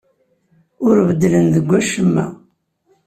Ur 0.87 0.95
beddlen 1.07 1.47
deg 1.55 1.65
wacemma. 1.69 2.25